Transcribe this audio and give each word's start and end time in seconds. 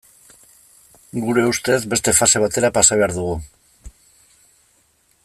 Gure 1.25 1.43
ustez, 1.49 1.77
beste 1.93 2.15
fase 2.21 2.41
batera 2.45 2.73
pasa 2.79 2.99
behar 3.03 3.15
dugu. 3.21 3.39